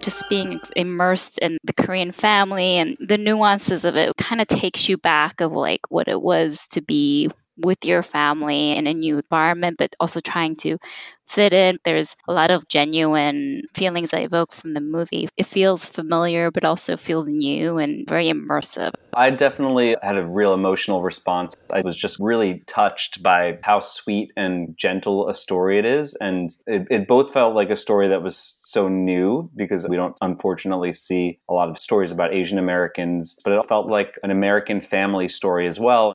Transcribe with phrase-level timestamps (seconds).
[0.00, 4.88] just being immersed in the Korean family and the nuances of it kind of takes
[4.88, 9.16] you back of like what it was to be with your family in a new
[9.16, 10.78] environment, but also trying to
[11.26, 11.78] fit in.
[11.84, 15.28] There's a lot of genuine feelings I evoke from the movie.
[15.36, 18.92] It feels familiar, but also feels new and very immersive.
[19.16, 21.54] I definitely had a real emotional response.
[21.72, 26.14] I was just really touched by how sweet and gentle a story it is.
[26.20, 30.16] And it, it both felt like a story that was so new because we don't
[30.20, 34.80] unfortunately see a lot of stories about Asian Americans, but it felt like an American
[34.80, 36.14] family story as well.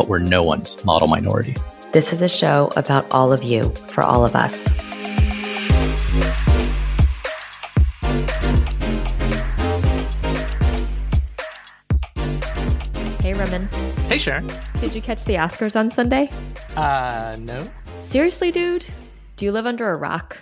[0.00, 1.54] but we're no one's model minority.
[1.92, 4.72] This is a show about all of you for all of us.
[13.20, 13.68] Hey, Raman.
[14.08, 14.50] Hey, Sharon.
[14.80, 16.30] Did you catch the Oscars on Sunday?
[16.76, 17.68] Uh, no.
[18.00, 18.86] Seriously, dude?
[19.36, 20.38] Do you live under a rock?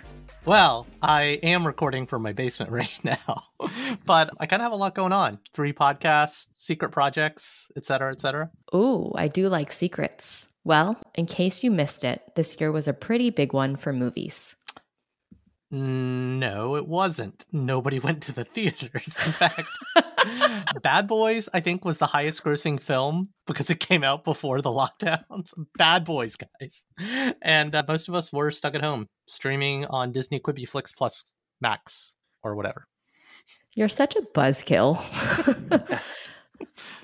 [0.49, 3.43] Well, I am recording from my basement right now,
[4.03, 5.37] but I kind of have a lot going on.
[5.53, 8.49] Three podcasts, secret projects, etc., etc.
[8.73, 10.47] Ooh, I do like secrets.
[10.63, 14.55] Well, in case you missed it, this year was a pretty big one for movies.
[15.71, 17.45] No, it wasn't.
[17.51, 19.17] Nobody went to the theaters.
[19.25, 19.67] In fact,
[20.81, 24.69] Bad Boys, I think, was the highest grossing film because it came out before the
[24.71, 25.53] lockdowns.
[25.77, 26.83] Bad Boys, guys.
[27.41, 31.33] And uh, most of us were stuck at home streaming on Disney Quibi Flix Plus
[31.61, 32.87] Max or whatever.
[33.75, 34.99] You're such a buzzkill.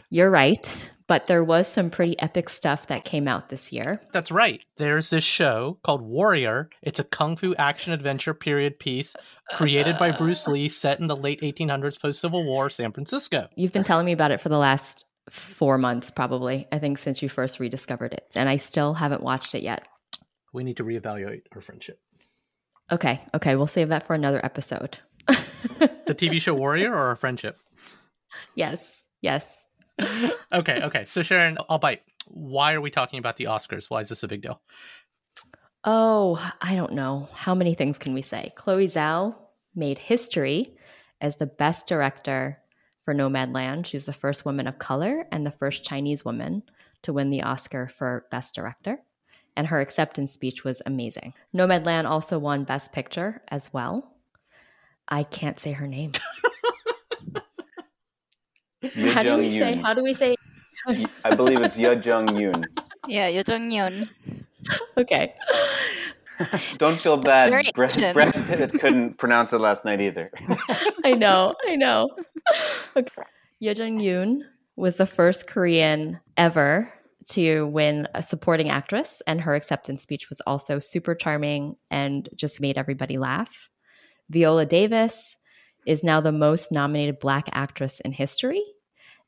[0.10, 4.02] You're right, but there was some pretty epic stuff that came out this year.
[4.12, 4.62] That's right.
[4.78, 6.70] There's this show called Warrior.
[6.82, 9.16] It's a kung fu action adventure period piece
[9.54, 13.48] created by Bruce Lee set in the late 1800s post Civil War San Francisco.
[13.56, 17.22] You've been telling me about it for the last 4 months probably, I think since
[17.22, 19.88] you first rediscovered it, and I still haven't watched it yet.
[20.54, 22.00] We need to reevaluate our friendship.
[22.92, 25.00] Okay, okay, we'll save that for another episode.
[25.28, 27.58] the TV show Warrior or our friendship?
[28.56, 29.04] Yes.
[29.22, 29.65] Yes
[30.54, 31.06] okay, okay.
[31.06, 32.02] So Sharon, I'll bite.
[32.28, 33.90] Why are we talking about the Oscars?
[33.90, 34.62] Why is this a big deal?
[35.84, 37.30] Oh, I don't know.
[37.34, 38.52] How many things can we say?
[38.56, 39.36] Chloe Zhao
[39.76, 40.76] made history
[41.22, 42.60] as the best director
[43.04, 43.86] for Nomadland.
[43.86, 46.64] She's the first woman of color and the first Chinese woman
[47.04, 49.00] to win the Oscar for Best Director.
[49.56, 51.34] And her acceptance speech was amazing.
[51.56, 54.12] Nomadland also won Best Picture as well.
[55.08, 56.14] I can't say her name.
[58.90, 59.76] how do we say?
[59.76, 60.36] How do we say?
[61.24, 62.66] I believe it's Ye Jung Yoon.
[63.08, 64.10] Yeah, Ye Jung Yoon.
[64.98, 65.34] okay.
[66.78, 67.50] Don't feel bad.
[67.50, 70.32] Brad, Brad Pitt couldn't pronounce it last night either.
[71.04, 71.56] I know.
[71.66, 72.10] I know.
[72.96, 73.24] Okay.
[73.60, 74.42] Ye Jung Yoon
[74.76, 76.92] was the first Korean ever
[77.30, 82.62] to win a supporting actress, and her acceptance speech was also super charming and just
[82.62, 83.70] made everybody laugh.
[84.30, 85.38] Viola Davis
[85.88, 88.62] is now the most nominated Black actress in history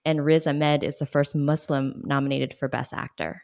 [0.05, 3.43] and Riz Ahmed is the first Muslim nominated for Best Actor.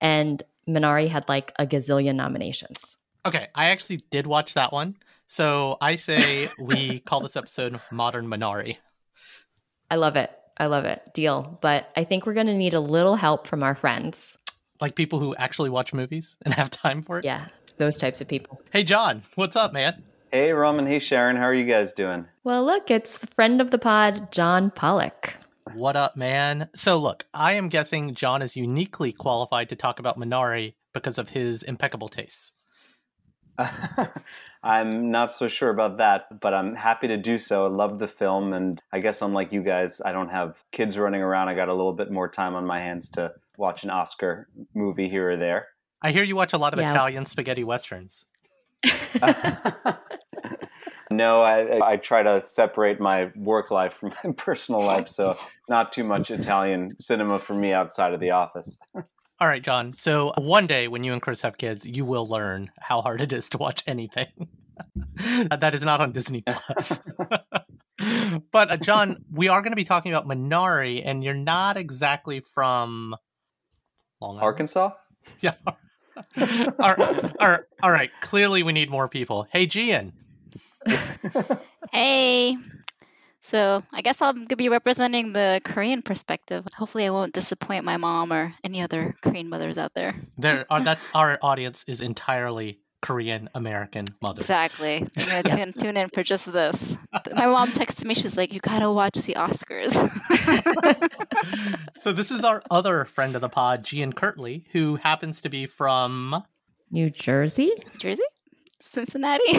[0.00, 2.96] And Minari had like a gazillion nominations.
[3.26, 4.96] Okay, I actually did watch that one.
[5.26, 8.78] So I say we call this episode Modern Minari.
[9.90, 10.30] I love it.
[10.58, 11.02] I love it.
[11.14, 11.58] Deal.
[11.62, 14.36] But I think we're going to need a little help from our friends.
[14.80, 17.24] Like people who actually watch movies and have time for it?
[17.24, 17.46] Yeah,
[17.76, 18.60] those types of people.
[18.72, 20.02] Hey, John, what's up, man?
[20.32, 20.86] Hey, Roman.
[20.86, 21.36] Hey, Sharon.
[21.36, 22.26] How are you guys doing?
[22.44, 25.34] Well, look, it's friend of the pod, John Pollock.
[25.74, 26.68] What up, man?
[26.74, 31.28] So, look, I am guessing John is uniquely qualified to talk about Minari because of
[31.28, 32.52] his impeccable tastes.
[34.62, 37.66] I'm not so sure about that, but I'm happy to do so.
[37.66, 41.20] I love the film, and I guess unlike you guys, I don't have kids running
[41.20, 41.48] around.
[41.48, 45.08] I got a little bit more time on my hands to watch an Oscar movie
[45.10, 45.68] here or there.
[46.00, 46.90] I hear you watch a lot of yeah.
[46.90, 48.24] Italian spaghetti westerns.
[51.10, 55.36] No, I, I try to separate my work life from my personal life, so
[55.68, 58.78] not too much Italian cinema for me outside of the office.
[58.94, 59.92] All right, John.
[59.92, 63.32] So one day when you and Chris have kids, you will learn how hard it
[63.32, 64.48] is to watch anything.
[65.50, 67.02] that is not on Disney Plus.
[68.52, 72.40] but uh, John, we are going to be talking about Minari, and you're not exactly
[72.40, 73.16] from
[74.20, 74.44] Long Island.
[74.44, 74.90] Arkansas.
[75.40, 75.54] Yeah.
[75.66, 75.74] all,
[76.36, 76.98] right,
[77.38, 78.10] all, right, all right.
[78.20, 79.46] Clearly, we need more people.
[79.50, 80.12] Hey, Gian.
[81.92, 82.56] hey.
[83.42, 86.64] So I guess I'm gonna be representing the Korean perspective.
[86.76, 90.14] Hopefully, I won't disappoint my mom or any other Korean mothers out there.
[90.38, 94.44] There are that's our audience is entirely Korean American mothers.
[94.44, 95.06] Exactly.
[95.16, 96.96] I'm gonna tune, tune in for just this.
[97.34, 98.14] My mom texts me.
[98.14, 99.96] She's like, "You gotta watch the Oscars."
[101.98, 105.66] so this is our other friend of the pod, Gian Kirtley, who happens to be
[105.66, 106.44] from
[106.90, 107.72] New Jersey.
[107.96, 108.22] Jersey,
[108.80, 109.54] Cincinnati.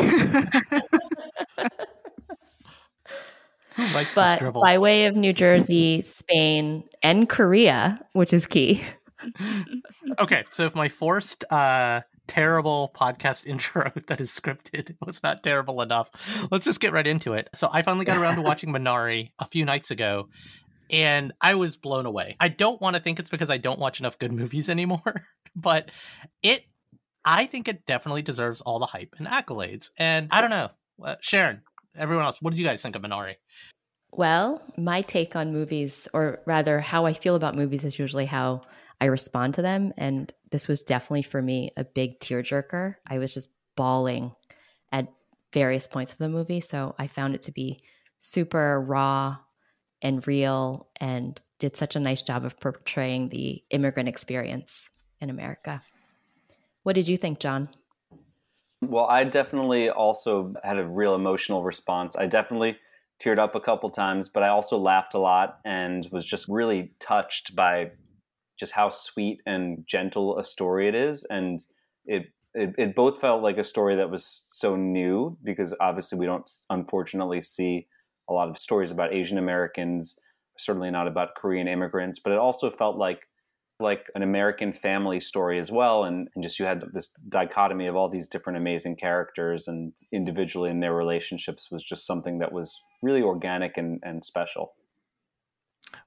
[4.15, 8.83] but by way of New Jersey, Spain, and Korea, which is key.
[10.19, 15.81] okay, so if my forced uh, terrible podcast intro that is scripted was not terrible
[15.81, 16.09] enough.
[16.49, 17.49] Let's just get right into it.
[17.53, 20.29] So I finally got around to watching Minari a few nights ago
[20.89, 22.35] and I was blown away.
[22.39, 25.23] I don't want to think it's because I don't watch enough good movies anymore,
[25.55, 25.91] but
[26.43, 26.63] it
[27.23, 29.91] I think it definitely deserves all the hype and accolades.
[29.97, 30.69] And I don't know,
[31.03, 31.61] uh, Sharon,
[31.95, 33.35] everyone else, what did you guys think of Minari?
[34.11, 38.61] Well, my take on movies, or rather, how I feel about movies, is usually how
[38.99, 39.93] I respond to them.
[39.97, 42.95] And this was definitely for me a big tearjerker.
[43.07, 44.33] I was just bawling
[44.91, 45.07] at
[45.53, 46.61] various points of the movie.
[46.61, 47.79] So I found it to be
[48.17, 49.37] super raw
[50.01, 54.89] and real and did such a nice job of portraying the immigrant experience
[55.21, 55.81] in America.
[56.83, 57.69] What did you think, John?
[58.81, 62.15] Well, I definitely also had a real emotional response.
[62.15, 62.77] I definitely
[63.21, 66.91] teared up a couple times, but I also laughed a lot and was just really
[66.99, 67.91] touched by
[68.59, 71.59] just how sweet and gentle a story it is, and
[72.05, 76.25] it, it it both felt like a story that was so new because obviously we
[76.25, 77.87] don't unfortunately see
[78.29, 80.19] a lot of stories about Asian Americans,
[80.57, 83.27] certainly not about Korean immigrants, but it also felt like
[83.81, 86.03] like an American family story as well.
[86.03, 90.69] And, and just you had this dichotomy of all these different amazing characters and individually
[90.69, 94.73] in their relationships was just something that was really organic and, and special.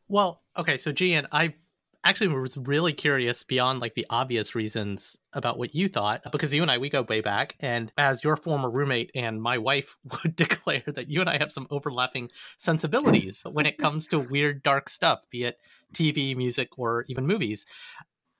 [0.08, 1.54] Well, okay, so Gian, I
[2.04, 6.62] actually was really curious beyond like the obvious reasons about what you thought because you
[6.62, 10.36] and I we go way back and as your former roommate and my wife would
[10.36, 14.88] declare that you and I have some overlapping sensibilities when it comes to weird dark
[14.88, 15.58] stuff be it
[15.92, 17.66] TV music or even movies.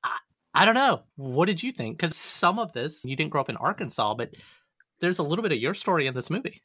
[0.03, 0.19] I,
[0.53, 1.03] I don't know.
[1.17, 1.99] What did you think?
[1.99, 4.35] Cuz some of this you didn't grow up in Arkansas but
[5.01, 6.63] there's a little bit of your story in this movie.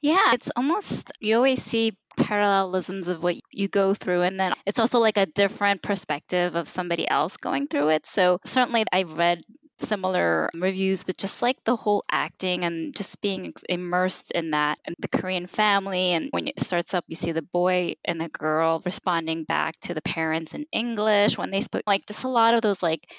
[0.00, 4.78] Yeah, it's almost, you always see parallelisms of what you go through, and then it's
[4.78, 8.06] also like a different perspective of somebody else going through it.
[8.06, 9.42] So, certainly, I've read
[9.78, 14.94] similar reviews, but just like the whole acting and just being immersed in that and
[14.98, 16.12] the Korean family.
[16.12, 19.94] And when it starts up, you see the boy and the girl responding back to
[19.94, 23.10] the parents in English when they spoke, like just a lot of those, like,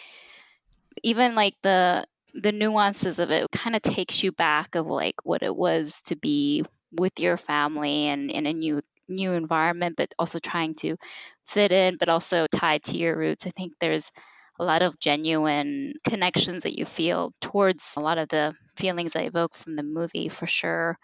[1.01, 5.43] even like the the nuances of it kind of takes you back of like what
[5.43, 10.39] it was to be with your family and in a new new environment but also
[10.39, 10.95] trying to
[11.45, 13.45] fit in but also tied to your roots.
[13.45, 14.11] I think there's
[14.59, 19.23] a lot of genuine connections that you feel towards a lot of the feelings I
[19.23, 20.97] evoke from the movie for sure.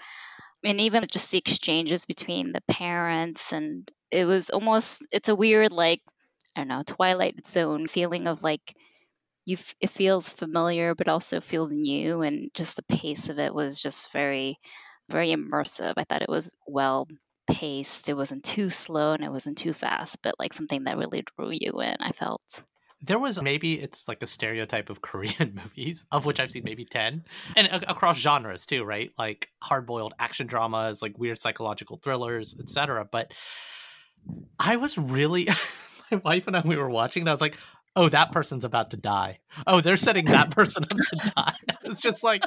[0.64, 5.72] And even just the exchanges between the parents and it was almost it's a weird
[5.72, 6.02] like
[6.56, 8.74] i don't know twilight zone feeling of like
[9.46, 13.54] you f- it feels familiar but also feels new and just the pace of it
[13.54, 14.60] was just very
[15.10, 17.08] very immersive i thought it was well
[17.48, 21.24] paced it wasn't too slow and it wasn't too fast but like something that really
[21.36, 22.64] drew you in i felt
[23.02, 26.86] there was maybe it's like a stereotype of Korean movies, of which I've seen maybe
[26.86, 27.24] 10,
[27.56, 29.12] and a- across genres too, right?
[29.18, 33.08] Like hard boiled action dramas, like weird psychological thrillers, etc.
[33.10, 33.32] But
[34.60, 35.48] I was really,
[36.12, 37.58] my wife and I, we were watching, and I was like,
[38.00, 39.40] oh, that person's about to die.
[39.68, 41.54] Oh, they're setting that person up to die.
[41.84, 42.44] It's just like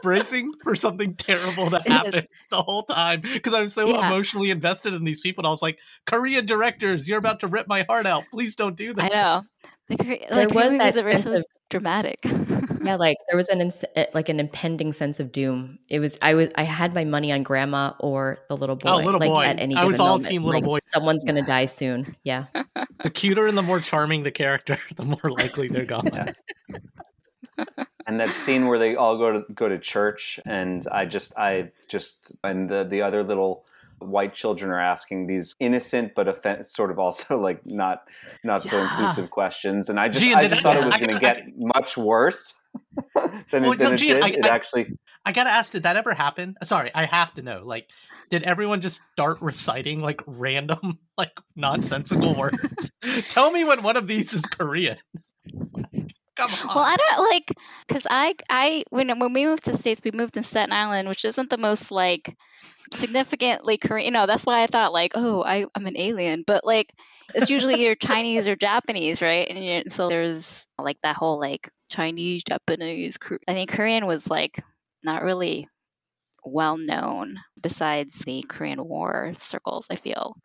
[0.00, 4.06] bracing for something terrible to happen the whole time because I was so yeah.
[4.06, 5.42] emotionally invested in these people.
[5.42, 8.24] And I was like, Korean directors, you're about to rip my heart out.
[8.32, 9.12] Please don't do that.
[9.12, 9.42] I know.
[9.90, 12.24] Like, like there was that sense of, dramatic.
[12.82, 15.78] yeah, like there was an eh, like an impending sense of doom.
[15.88, 18.90] It was I was I had my money on grandma or the little boy.
[18.90, 19.44] Oh, little like, boy!
[19.44, 20.28] At any I was all moment.
[20.28, 20.78] team little like, boy.
[20.92, 22.16] Someone's gonna die soon.
[22.24, 22.46] Yeah.
[23.02, 26.10] the cuter and the more charming the character, the more likely they're gone.
[28.06, 31.70] and that scene where they all go to go to church, and I just, I
[31.88, 33.64] just, and the the other little
[33.98, 38.04] white children are asking these innocent but offen- sort of also like not
[38.44, 40.96] not so inclusive questions, and I just, Gian, I did just I- thought it was
[40.96, 42.54] going to I- get much worse
[43.50, 44.22] than Well, it, than no, it did.
[44.22, 44.92] I- it I- actually.
[45.24, 46.54] I gotta ask, did that ever happen?
[46.62, 47.62] Sorry, I have to know.
[47.64, 47.88] Like,
[48.30, 52.92] did everyone just start reciting like random, like nonsensical words?
[53.28, 54.98] Tell me when one of these is Korean.
[56.36, 56.74] Come on.
[56.74, 57.52] Well, I don't like
[57.88, 61.08] because I I when when we moved to the states, we moved to Staten Island,
[61.08, 62.36] which isn't the most like
[62.92, 64.04] significantly Korean.
[64.06, 66.92] You know, that's why I thought like, oh, I I'm an alien, but like
[67.34, 69.48] it's usually either Chinese or Japanese, right?
[69.48, 73.18] And you, so there's like that whole like Chinese, Japanese.
[73.18, 74.62] Kor- I think Korean was like
[75.02, 75.68] not really
[76.44, 79.86] well known besides the Korean War circles.
[79.90, 80.36] I feel.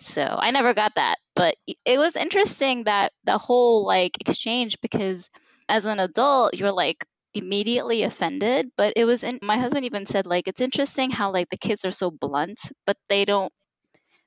[0.00, 5.28] So I never got that, but it was interesting that the whole like exchange because
[5.68, 7.04] as an adult you're like
[7.34, 11.48] immediately offended, but it was in my husband even said like it's interesting how like
[11.50, 13.52] the kids are so blunt, but they don't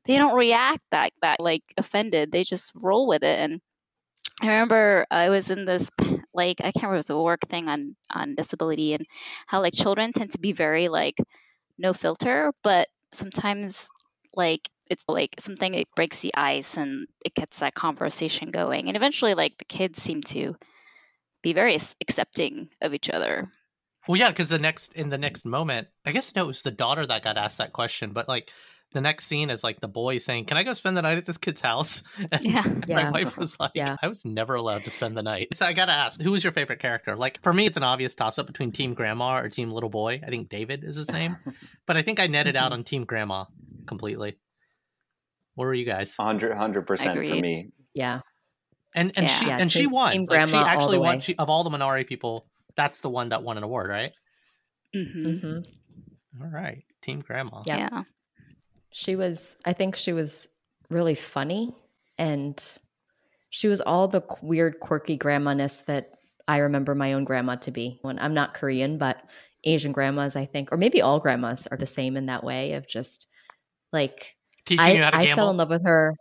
[0.06, 2.32] they don't react that that like offended.
[2.32, 3.62] They just roll with it and
[4.42, 5.90] I remember I was in this
[6.34, 9.06] like I can't remember it was a work thing on on disability and
[9.48, 11.18] how like children tend to be very like
[11.78, 13.88] no filter, but sometimes
[14.34, 18.88] like it's like something it breaks the ice and it gets that conversation going.
[18.88, 20.56] And eventually like the kids seem to
[21.42, 23.52] be very accepting of each other.
[24.08, 26.72] Well, yeah, because the next in the next moment, I guess no, it was the
[26.72, 28.52] daughter that got asked that question, but like
[28.96, 31.26] the next scene is like the boy saying, "Can I go spend the night at
[31.26, 32.64] this kid's house?" And Yeah.
[32.88, 33.12] my Yeah.
[33.12, 33.98] wife was like, Yeah.
[34.02, 36.54] "I was never allowed to spend the night." So I gotta ask, who is your
[36.54, 37.16] favorite character?
[37.16, 40.22] Like for me, it's an obvious toss up between Team Grandma or Team Little Boy.
[40.24, 41.36] I think David is his name,
[41.86, 43.46] but I think I netted out on Team Grandma
[43.86, 44.38] completely.
[45.56, 46.16] What were you guys?
[46.18, 47.72] 100 percent for me.
[47.94, 48.22] Yeah.
[48.96, 49.40] And and Yeah.
[49.40, 50.14] she Yeah, and she won.
[50.14, 51.20] Team Like, she Grandma all actually won.
[51.22, 52.48] She, of all the Minari people,
[52.78, 54.14] that's the one that won an award, right?
[54.94, 55.58] hmm hmm
[56.42, 57.64] All right, Team Grandma.
[57.66, 58.04] Yeah.
[58.96, 60.48] Yeah She was, I think she was
[60.90, 61.74] really funny
[62.18, 62.62] and
[63.50, 66.12] she was all the weird, quirky grandma-ness that
[66.48, 68.00] I remember my own grandma to be.
[68.02, 69.18] When I'm not Korean, but
[69.64, 72.88] Asian grandmas, I think, or maybe all grandmas are the same in that way of
[72.88, 73.28] just
[73.92, 74.36] like
[74.66, 75.36] Teaching I, you how to I gamble.
[75.36, 76.16] fell in love with her,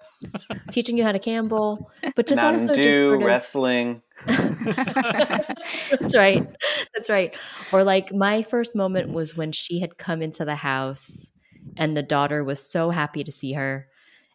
[0.70, 4.02] teaching you how to gamble, but just Mountain also Dew, just sort of wrestling.
[4.26, 6.46] That's right.
[6.94, 7.34] That's right.
[7.72, 11.30] Or like my first moment was when she had come into the house
[11.76, 13.88] and the daughter was so happy to see her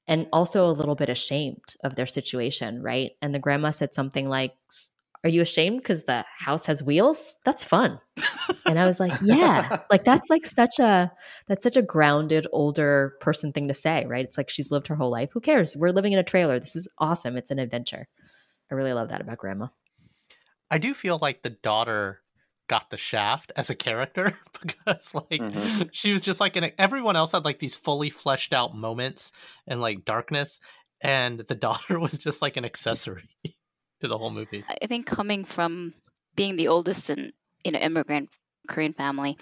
[0.07, 3.11] and also a little bit ashamed of their situation, right?
[3.21, 4.53] And the grandma said something like,
[5.23, 7.35] Are you ashamed because the house has wheels?
[7.45, 7.99] That's fun.
[8.65, 9.79] And I was like, Yeah.
[9.91, 11.11] like that's like such a
[11.47, 14.25] that's such a grounded older person thing to say, right?
[14.25, 15.29] It's like she's lived her whole life.
[15.33, 15.77] Who cares?
[15.77, 16.59] We're living in a trailer.
[16.59, 17.37] This is awesome.
[17.37, 18.07] It's an adventure.
[18.71, 19.67] I really love that about grandma.
[20.71, 22.21] I do feel like the daughter
[22.69, 25.89] got the shaft as a character because like Mhm.
[25.91, 29.33] she was just like an everyone else had like these fully fleshed out moments
[29.67, 30.61] and like darkness
[31.01, 33.27] and the daughter was just like an accessory
[33.99, 34.63] to the whole movie.
[34.81, 35.93] I think coming from
[36.35, 37.33] being the oldest in
[37.65, 38.29] you know immigrant
[38.67, 39.37] Korean family,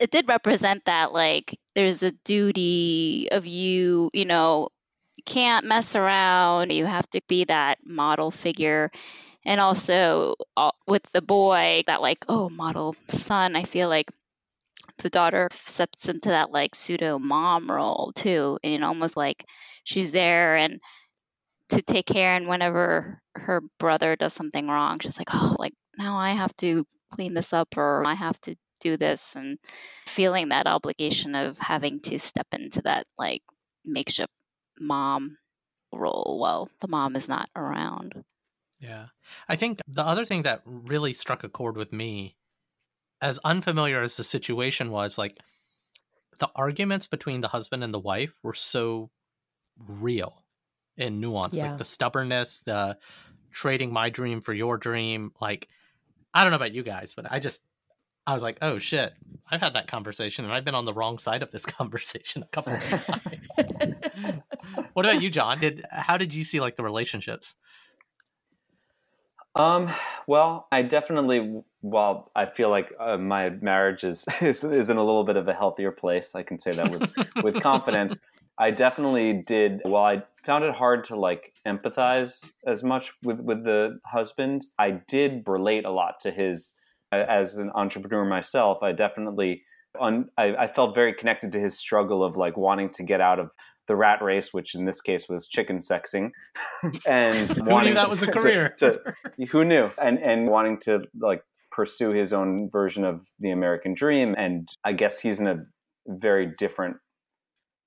[0.00, 4.68] it did represent that like there's a duty of you, you know,
[5.16, 6.70] you can't mess around.
[6.72, 8.90] You have to be that model figure.
[9.44, 14.10] And also uh, with the boy, that like, oh, model son, I feel like
[14.98, 18.58] the daughter steps into that like pseudo mom role too.
[18.62, 19.44] And almost like
[19.84, 20.80] she's there and
[21.72, 26.18] to take care and whenever her brother does something wrong she's like oh like now
[26.18, 26.84] i have to
[27.14, 29.58] clean this up or i have to do this and
[30.06, 33.42] feeling that obligation of having to step into that like
[33.84, 34.32] makeshift
[34.78, 35.36] mom
[35.92, 38.22] role while the mom is not around
[38.82, 39.06] Yeah.
[39.48, 42.36] I think the other thing that really struck a chord with me,
[43.20, 45.38] as unfamiliar as the situation was, like
[46.38, 49.10] the arguments between the husband and the wife were so
[49.78, 50.42] real
[50.98, 51.54] and nuanced.
[51.54, 51.70] Yeah.
[51.70, 52.98] Like the stubbornness, the
[53.52, 55.32] trading my dream for your dream.
[55.40, 55.68] Like,
[56.34, 57.60] I don't know about you guys, but I just,
[58.26, 59.12] I was like, oh shit,
[59.48, 62.46] I've had that conversation and I've been on the wrong side of this conversation a
[62.46, 64.42] couple of times.
[64.92, 65.60] what about you, John?
[65.60, 67.54] Did how did you see like the relationships?
[69.54, 69.92] Um,
[70.26, 75.04] well, I definitely, while I feel like uh, my marriage is, is is in a
[75.04, 77.10] little bit of a healthier place, I can say that with
[77.42, 78.20] with confidence.
[78.58, 79.80] I definitely did.
[79.84, 85.02] While I found it hard to like empathize as much with with the husband, I
[85.06, 86.74] did relate a lot to his.
[87.10, 89.64] As an entrepreneur myself, I definitely,
[90.00, 93.38] un, I, I felt very connected to his struggle of like wanting to get out
[93.38, 93.50] of
[93.88, 96.30] the rat race, which in this case was chicken sexing,
[97.06, 98.74] and Who knew wanting that was a to- career?
[98.78, 99.00] to-
[99.50, 104.34] who knew and and wanting to like pursue his own version of the American dream.
[104.36, 105.64] And I guess he's in a
[106.06, 106.96] very different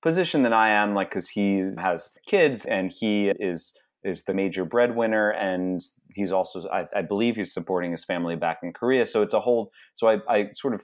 [0.02, 3.74] position than I am, like because he has kids and he is
[4.04, 5.80] is the major breadwinner and
[6.14, 9.04] he's also I, I, believe he's supporting his family back in Korea.
[9.04, 10.82] So it's a whole so I, I sort of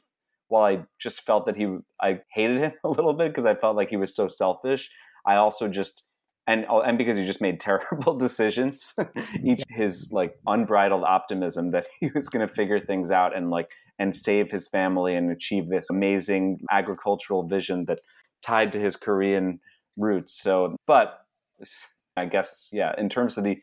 [0.52, 3.75] while I just felt that he I hated him a little bit because I felt
[3.75, 4.90] like he was so selfish,
[5.26, 6.04] I also just
[6.47, 8.92] and oh, and because he just made terrible decisions
[9.44, 13.71] each his like unbridled optimism that he was going to figure things out and like
[13.99, 18.00] and save his family and achieve this amazing agricultural vision that
[18.42, 19.59] tied to his korean
[19.97, 20.35] roots.
[20.42, 21.21] So but
[22.14, 23.56] i guess yeah in terms of the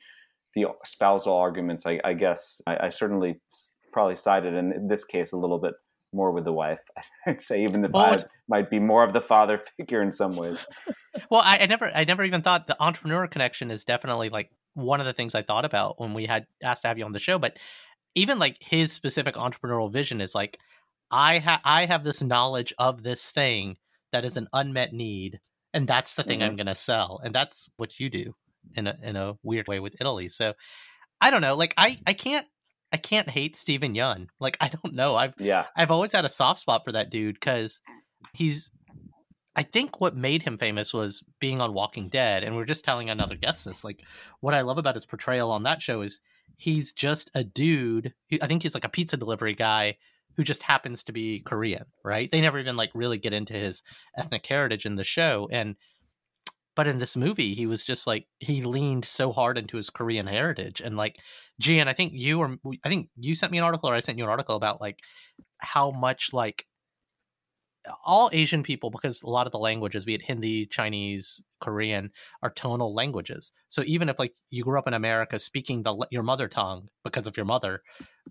[0.56, 3.40] the spousal arguments i, I guess I, I certainly
[3.94, 5.76] probably sided in this case a little bit
[6.14, 6.82] more with the wife.
[7.28, 10.66] I'd say even the well, might be more of the father figure in some ways.
[11.30, 15.00] well, I, I, never, I never even thought the entrepreneur connection is definitely like one
[15.00, 17.20] of the things I thought about when we had asked to have you on the
[17.20, 17.40] show.
[17.40, 17.58] But
[18.16, 20.58] even like his specific entrepreneurial vision is like,
[21.12, 23.78] I have, I have this knowledge of this thing
[24.12, 25.40] that is an unmet need,
[25.74, 26.50] and that's the thing mm-hmm.
[26.50, 28.36] I'm going to sell, and that's what you do
[28.76, 30.30] in a in a weird way with Italy.
[30.30, 30.54] So
[31.22, 32.46] I don't know, like I I can't
[32.92, 34.28] I can't hate Steven Yeun.
[34.40, 35.16] Like I don't know.
[35.16, 35.66] I've yeah.
[35.76, 37.82] I've always had a soft spot for that dude because
[38.34, 38.72] he's.
[39.56, 42.86] I think what made him famous was being on Walking Dead, and we are just
[42.86, 43.84] telling another guest this.
[43.84, 44.04] Like,
[44.40, 46.22] what I love about his portrayal on that show is
[46.56, 48.14] he's just a dude.
[48.42, 49.98] I think he's like a pizza delivery guy
[50.38, 52.32] who just happens to be Korean, right?
[52.32, 53.84] They never even like really get into his
[54.16, 55.76] ethnic heritage in the show, and
[56.80, 60.28] but in this movie he was just like he leaned so hard into his korean
[60.28, 61.18] heritage and like
[61.60, 64.18] Gian, I think you or I think you sent me an article or I sent
[64.18, 65.00] you an article about like
[65.60, 66.66] how much like
[68.06, 72.12] all Asian people, because a lot of the languages, be it Hindi, Chinese, Korean,
[72.44, 73.52] are tonal languages.
[73.70, 77.28] So even if like you grew up in America speaking the your mother tongue because
[77.28, 77.82] of your mother,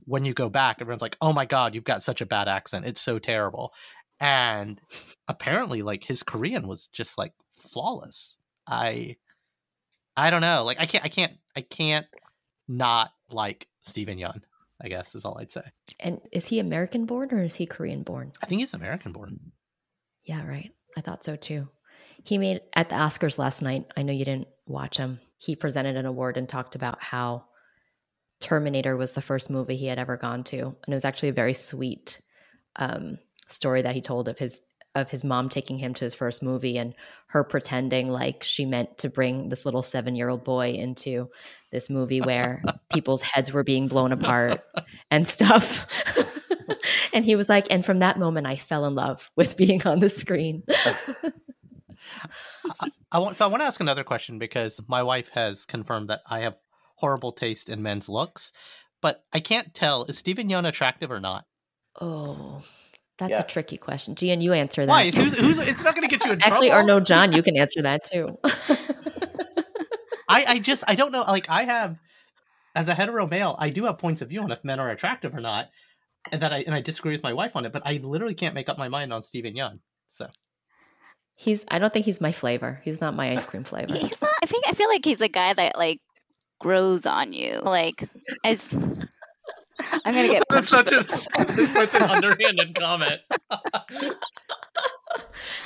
[0.05, 2.87] when you go back, everyone's like, "Oh my god, you've got such a bad accent.
[2.87, 3.73] It's so terrible."
[4.21, 4.81] And
[5.29, 8.37] apparently, like his Korean was just like flawless.
[8.67, 9.17] I
[10.17, 10.65] I don't know.
[10.65, 12.07] Like I can't I can't I can't
[12.69, 14.43] not like Steven Yeun,
[14.81, 15.63] I guess is all I'd say.
[15.99, 18.33] And is he American born or is he Korean born?
[18.43, 19.53] I think he's American born.
[20.25, 20.71] Yeah, right.
[20.97, 21.69] I thought so too.
[22.25, 23.87] He made at the Oscars last night.
[23.97, 25.21] I know you didn't watch him.
[25.39, 27.45] He presented an award and talked about how
[28.41, 30.59] Terminator was the first movie he had ever gone to.
[30.59, 32.21] And it was actually a very sweet
[32.77, 34.61] um, story that he told of his
[34.99, 36.95] of his mom taking him to his first movie and
[37.29, 41.29] her pretending like she meant to bring this little seven year old boy into
[41.71, 44.63] this movie where people's heads were being blown apart
[45.11, 45.87] and stuff.
[47.13, 49.99] and he was like, and from that moment, I fell in love with being on
[50.01, 50.63] the screen.
[52.81, 56.11] I, I want so I want to ask another question because my wife has confirmed
[56.11, 56.57] that I have
[56.97, 58.53] horrible taste in men's looks,
[59.01, 61.45] but I can't tell is Steven Yeun attractive or not.
[62.01, 62.63] Oh,
[63.19, 63.41] that's yes.
[63.41, 64.15] a tricky question.
[64.15, 64.91] Gian, you answer that.
[64.91, 65.11] Why?
[65.11, 66.85] Who's, who's, it's not going to get you in Actually, trouble.
[66.85, 68.39] or no, John, you can answer that too.
[70.29, 71.23] I, I just, I don't know.
[71.23, 71.99] Like, I have,
[72.77, 75.35] as a hetero male, I do have points of view on if men are attractive
[75.35, 75.69] or not,
[76.31, 77.73] and that I and I disagree with my wife on it.
[77.73, 79.81] But I literally can't make up my mind on Steven Yeun.
[80.11, 80.29] So
[81.37, 82.81] he's, I don't think he's my flavor.
[82.85, 83.95] He's not my ice cream flavor.
[83.95, 84.31] He's not.
[84.43, 86.01] I think I feel like he's a guy that like
[86.61, 88.09] grows on you, like
[88.45, 88.73] as
[90.05, 93.21] I'm gonna get that's such, a, such an underhanded comment.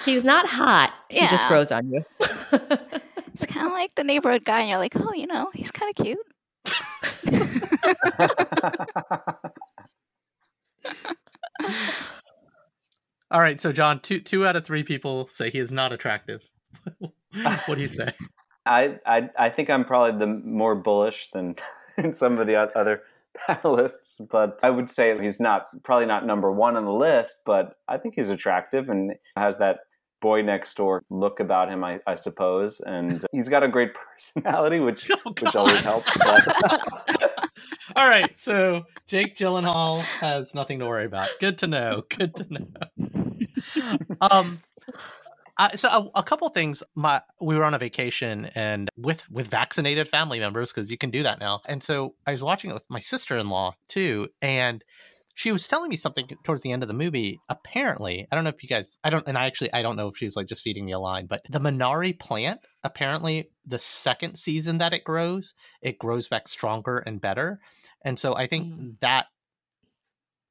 [0.05, 0.93] He's not hot.
[1.11, 1.23] Yeah.
[1.23, 2.05] He just grows on you.
[3.33, 5.91] it's kind of like the neighborhood guy, and you're like, oh, you know, he's kind
[5.91, 6.19] of cute.
[13.31, 16.43] All right, so John, two two out of three people say he is not attractive.
[16.99, 18.13] what do you say?
[18.67, 21.57] I, I I think I'm probably the more bullish than
[22.13, 23.03] some of the other
[23.49, 27.77] panelists, but I would say he's not probably not number one on the list, but
[27.89, 29.81] I think he's attractive and has that
[30.21, 32.81] boy next door look about him, I, I suppose.
[32.81, 36.11] And he's got a great personality, which oh, which always helps.
[37.97, 41.29] All right, so Jake Gyllenhaal has nothing to worry about.
[41.41, 42.05] Good to know.
[42.09, 42.67] Good to know.
[44.21, 44.61] Um,
[45.59, 46.83] uh, so a, a, couple things.
[46.95, 51.11] My we were on a vacation and with with vaccinated family members because you can
[51.11, 51.61] do that now.
[51.67, 54.83] And so I was watching it with my sister in law too, and
[55.35, 57.41] she was telling me something towards the end of the movie.
[57.49, 60.09] Apparently, I don't know if you guys, I don't, and I actually I don't know
[60.09, 64.37] if she's like just feeding me a line, but the Minari plant apparently the second
[64.37, 67.61] season that it grows, it grows back stronger and better.
[68.03, 69.01] And so I think mm.
[69.01, 69.27] that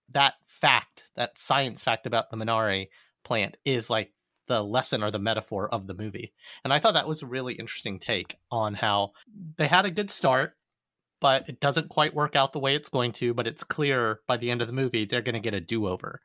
[0.10, 2.88] that fact, that science fact about the Minari
[3.24, 4.12] plant is like
[4.48, 6.34] the lesson or the metaphor of the movie.
[6.64, 9.12] And I thought that was a really interesting take on how
[9.58, 10.56] they had a good start
[11.22, 13.34] but it doesn't quite work out the way it's going to.
[13.34, 15.88] But it's clear by the end of the movie they're going to get a do
[15.88, 16.20] over,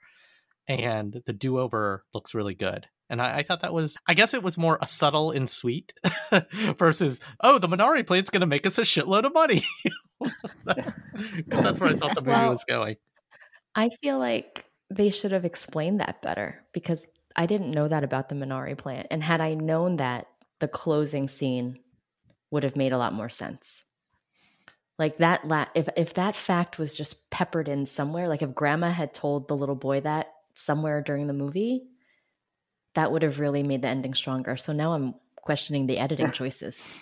[0.66, 2.87] and the do over looks really good.
[3.09, 5.92] And I, I, thought that was, I guess it was more a subtle and sweet
[6.76, 9.62] versus, oh, the Minari plant's going to make us a shitload of money.
[11.37, 12.96] Because that's where I thought the movie well, was going.
[13.74, 18.29] I feel like they should have explained that better because I didn't know that about
[18.29, 19.09] the Minari plant.
[19.11, 20.27] And had I known that,
[20.59, 21.79] the closing scene
[22.51, 23.83] would have made a lot more sense.
[24.99, 28.88] Like that, la- if if that fact was just peppered in somewhere, like if Grandma
[28.88, 31.85] had told the little boy that somewhere during the movie,
[32.94, 34.57] that would have really made the ending stronger.
[34.57, 36.94] So now I'm questioning the editing choices.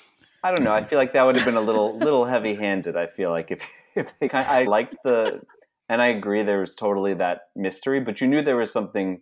[0.42, 0.74] I don't know.
[0.74, 2.96] I feel like that would have been a little little heavy handed.
[2.96, 5.40] I feel like if if they, I liked the,
[5.88, 9.20] and I agree there was totally that mystery, but you knew there was something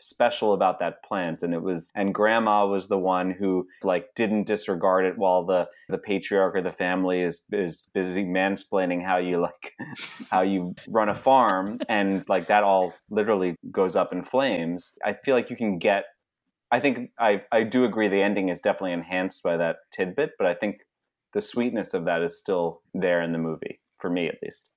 [0.00, 4.46] special about that plant and it was and grandma was the one who like didn't
[4.46, 9.40] disregard it while the the patriarch of the family is is busy mansplaining how you
[9.40, 9.74] like
[10.30, 14.92] how you run a farm and like that all literally goes up in flames.
[15.04, 16.04] I feel like you can get
[16.70, 20.46] i think i i do agree the ending is definitely enhanced by that tidbit but
[20.46, 20.78] i think
[21.32, 24.68] the sweetness of that is still there in the movie for me at least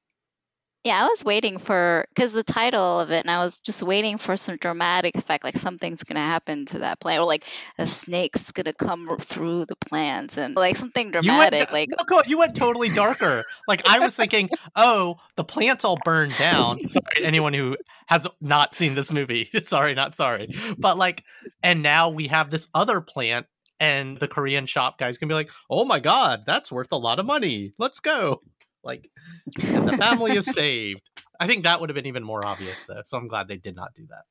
[0.84, 4.17] yeah, I was waiting for because the title of it, and I was just waiting
[4.17, 7.46] for some dramatic effect, like something's gonna happen to that plant, or like
[7.78, 11.69] a snake's gonna come through the plants, and like something dramatic.
[11.69, 13.43] You went, like you went totally darker.
[13.65, 16.80] like I was thinking, oh, the plants all burned down.
[16.82, 21.24] Sorry, anyone who has not seen this movie, sorry, not sorry, but like,
[21.62, 23.46] and now we have this other plant
[23.80, 27.19] and the Korean shop guys can be like, "Oh my god, that's worth a lot
[27.19, 27.74] of money.
[27.78, 28.41] Let's go."
[28.84, 29.10] Like,
[29.63, 31.02] and the family is saved.
[31.39, 33.02] I think that would have been even more obvious, though.
[33.06, 34.24] So I'm glad they did not do that.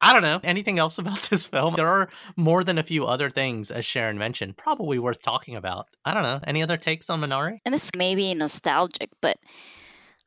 [0.00, 0.40] I don't know.
[0.44, 1.74] Anything else about this film?
[1.74, 5.88] There are more than a few other things, as Sharon mentioned, probably worth talking about.
[6.04, 6.40] I don't know.
[6.46, 7.58] Any other takes on Minari?
[7.64, 9.36] And this may be nostalgic, but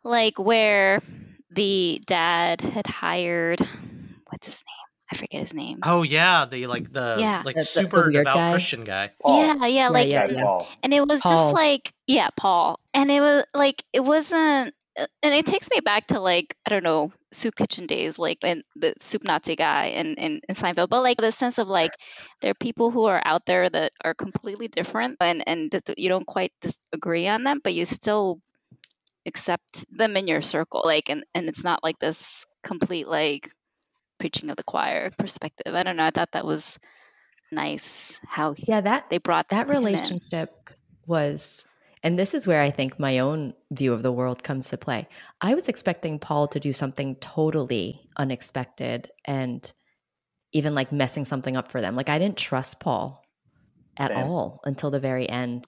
[0.04, 1.00] like where
[1.50, 3.60] the dad had hired,
[4.30, 4.91] what's his name?
[5.12, 5.80] I forget his name.
[5.84, 7.44] Oh yeah, the like the yeah.
[7.46, 8.52] like the, super the devout guy.
[8.52, 9.12] Christian guy.
[9.22, 9.46] Paul.
[9.46, 10.60] Yeah, yeah, like yeah, yeah.
[10.84, 11.32] and it was Paul.
[11.32, 12.80] just like yeah, Paul.
[12.94, 16.70] And it was like it wasn't uh, and it takes me back to like I
[16.70, 20.90] don't know soup kitchen days, like in the soup Nazi guy in, in, in Seinfeld,
[20.90, 21.92] but like the sense of like
[22.42, 26.28] there are people who are out there that are completely different and and you don't
[26.28, 28.40] quite disagree on them, but you still
[29.26, 33.50] accept them in your circle, like and and it's not like this complete like
[34.22, 35.74] preaching of the choir perspective.
[35.76, 36.06] I don't know.
[36.06, 36.80] I thought that was
[37.52, 40.76] nice how yeah that they brought that relationship in.
[41.06, 41.68] was
[42.02, 45.08] and this is where I think my own view of the world comes to play.
[45.42, 49.72] I was expecting Paul to do something totally unexpected and
[50.52, 51.96] even like messing something up for them.
[51.96, 53.22] Like I didn't trust Paul
[53.98, 54.18] at Same.
[54.18, 55.68] all until the very end.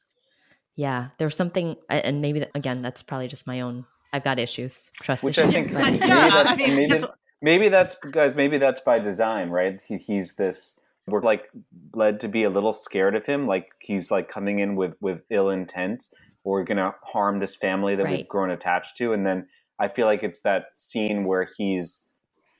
[0.75, 3.85] Yeah, there was something, and maybe again, that's probably just my own.
[4.11, 5.53] I've got issues, trust Which issues.
[5.55, 7.05] I think, maybe, that's,
[7.43, 11.49] maybe, that's guys maybe that's by design right he, he's this we're like
[11.93, 15.21] led to be a little scared of him like he's like coming in with with
[15.29, 16.07] ill intent
[16.43, 18.17] or gonna harm this family that right.
[18.19, 19.47] we've grown attached to and then
[19.79, 22.05] i feel like it's that scene where he's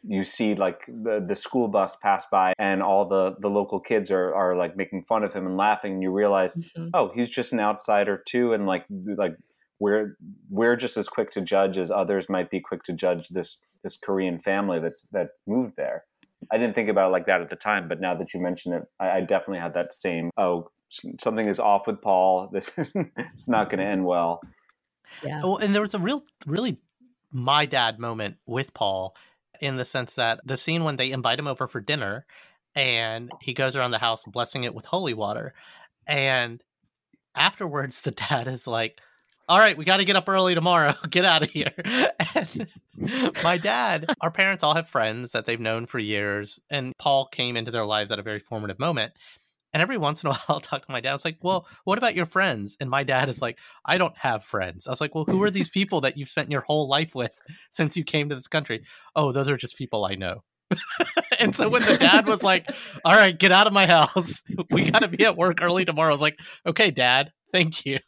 [0.05, 4.11] you see like the, the school bus pass by and all the, the local kids
[4.11, 6.89] are, are like making fun of him and laughing and you realize mm-hmm.
[6.93, 8.85] oh he's just an outsider too and like
[9.17, 9.37] like
[9.79, 10.17] we're
[10.49, 13.97] we're just as quick to judge as others might be quick to judge this this
[13.97, 16.05] Korean family that's that moved there.
[16.51, 18.73] I didn't think about it like that at the time, but now that you mention
[18.73, 20.69] it, I, I definitely had that same oh
[21.19, 22.49] something is off with Paul.
[22.53, 24.41] This is it's not going to end well.
[25.23, 25.41] Yeah.
[25.43, 26.77] Well, and there was a real, really
[27.31, 29.15] my dad moment with Paul
[29.59, 32.25] in the sense that the scene when they invite him over for dinner
[32.75, 35.53] and he goes around the house blessing it with holy water.
[36.07, 36.63] And
[37.35, 38.99] afterwards, the dad is like,
[39.49, 40.93] all right, we got to get up early tomorrow.
[41.09, 41.73] Get out of here.
[42.35, 42.67] And
[43.43, 46.59] my dad, our parents all have friends that they've known for years.
[46.69, 49.13] And Paul came into their lives at a very formative moment.
[49.73, 51.11] And every once in a while, I'll talk to my dad.
[51.11, 52.77] I was like, well, what about your friends?
[52.79, 54.87] And my dad is like, I don't have friends.
[54.87, 57.35] I was like, well, who are these people that you've spent your whole life with
[57.71, 58.83] since you came to this country?
[59.15, 60.43] Oh, those are just people I know.
[61.39, 62.69] and so when the dad was like,
[63.03, 64.43] all right, get out of my house.
[64.71, 66.09] We got to be at work early tomorrow.
[66.09, 67.99] I was like, okay, dad, thank you.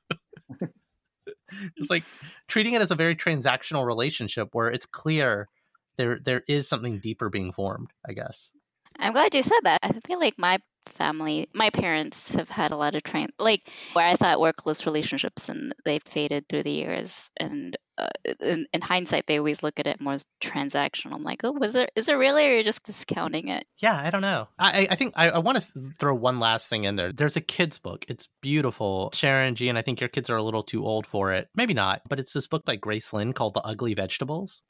[1.78, 2.04] It's like
[2.48, 5.50] treating it as a very transactional relationship where it's clear
[5.98, 8.52] there there is something deeper being formed i guess.
[8.98, 9.80] I'm glad you said that.
[9.84, 11.50] I feel like my family.
[11.54, 15.50] My parents have had a lot of train, like where I thought were close relationships,
[15.50, 17.30] and they faded through the years.
[17.38, 18.08] And uh,
[18.41, 21.13] in, in, hindsight, they always look at it more as transactional.
[21.13, 21.91] I'm like, oh, was it?
[21.95, 23.65] Is it really, or you're just discounting it?
[23.80, 24.48] Yeah, I don't know.
[24.60, 27.12] I I think I, I want to throw one last thing in there.
[27.12, 28.06] There's a kids book.
[28.08, 29.12] It's beautiful.
[29.13, 31.48] Sharon G, and I think your kids are a little too old for it.
[31.56, 34.62] Maybe not, but it's this book by Grace Lin called The Ugly Vegetables.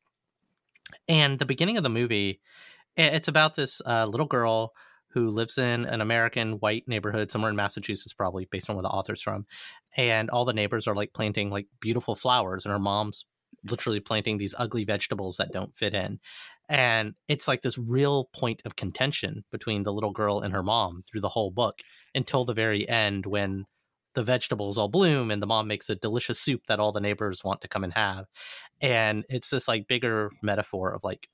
[1.08, 2.42] And the beginning of the movie,
[2.96, 4.74] it's about this uh, little girl
[5.16, 8.90] who lives in an American white neighborhood somewhere in Massachusetts, probably based on where the
[8.90, 9.46] author's from.
[9.96, 13.26] And all the neighbors are like planting like beautiful flowers, and her mom's
[13.64, 16.20] literally planting these ugly vegetables that don't fit in.
[16.68, 21.04] And it's like this real point of contention between the little girl and her mom
[21.10, 21.80] through the whole book
[22.14, 23.66] until the very end when
[24.16, 27.44] the vegetables all bloom and the mom makes a delicious soup that all the neighbors
[27.44, 28.26] want to come and have.
[28.82, 31.28] And it's this like bigger metaphor of like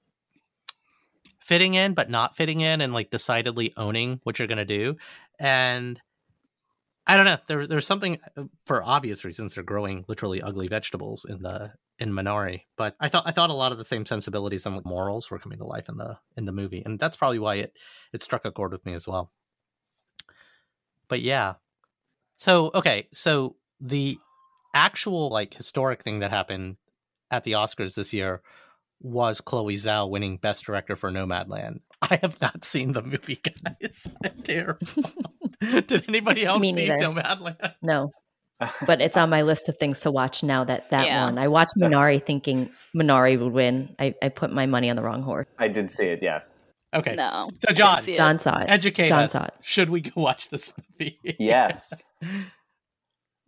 [1.51, 4.95] fitting in but not fitting in and like decidedly owning what you're going to do
[5.37, 5.99] and
[7.05, 11.25] i don't know there, there's something uh, for obvious reasons they're growing literally ugly vegetables
[11.27, 14.65] in the in minari but i thought i thought a lot of the same sensibilities
[14.65, 17.55] and morals were coming to life in the in the movie and that's probably why
[17.55, 17.77] it
[18.13, 19.29] it struck a chord with me as well.
[21.07, 21.55] But yeah.
[22.37, 24.17] So okay so the
[24.73, 26.77] actual like historic thing that happened
[27.29, 28.41] at the oscars this year
[29.03, 31.79] was Chloe Zhao winning Best Director for Nomadland.
[32.01, 34.07] I have not seen the movie, guys.
[34.23, 34.87] I'm terrible.
[35.61, 37.75] Did anybody else see Nomadland?
[37.81, 38.11] No.
[38.85, 41.25] But it's on my list of things to watch now that that yeah.
[41.25, 41.39] one.
[41.39, 43.95] I watched Minari thinking Minari would win.
[43.97, 45.47] I, I put my money on the wrong horse.
[45.57, 46.61] I did see it, yes.
[46.93, 47.15] Okay.
[47.15, 47.49] No.
[47.57, 48.69] So John, John saw it.
[48.69, 49.31] Educate John us.
[49.31, 49.53] Saw it.
[49.61, 51.19] Should we go watch this movie?
[51.39, 51.91] yes.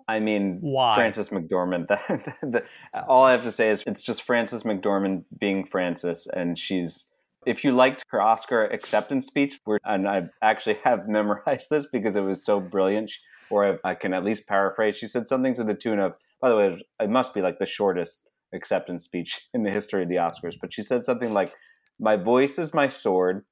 [0.07, 1.87] I mean, why Frances McDormand?
[3.07, 7.09] All I have to say is it's just Frances McDormand being Frances, and she's.
[7.45, 12.21] If you liked her Oscar acceptance speech, and I actually have memorized this because it
[12.21, 13.11] was so brilliant,
[13.49, 14.95] or I can at least paraphrase.
[14.95, 17.65] She said something to the tune of, by the way, it must be like the
[17.65, 21.53] shortest acceptance speech in the history of the Oscars, but she said something like,
[21.99, 23.45] "My voice is my sword.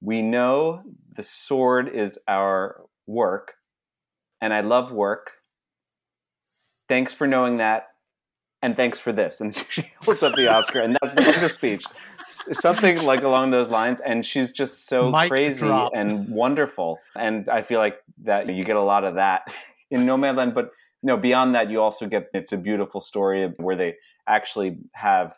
[0.00, 0.82] We know
[1.16, 3.54] the sword is our work."
[4.40, 5.30] And I love work.
[6.88, 7.88] Thanks for knowing that,
[8.62, 9.40] and thanks for this.
[9.40, 11.84] And she holds up the Oscar, and that's, the speech.
[12.52, 15.94] Something like along those lines, and she's just so Mike crazy dropped.
[15.96, 16.98] and wonderful.
[17.14, 19.52] And I feel like that you get a lot of that
[19.90, 20.70] in Nomadland, but
[21.02, 25.34] you know, beyond that, you also get it's a beautiful story where they actually have